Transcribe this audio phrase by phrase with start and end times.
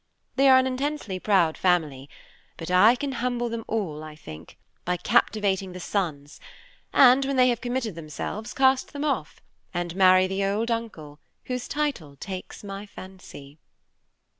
[0.35, 2.09] They are an intensely proud family,
[2.57, 6.39] but I can humble them all, I think, by captivating the sons,
[6.91, 9.41] and when they have committed themselves, cast them off,
[9.75, 13.59] and marry the old uncle, whose title takes my fancy."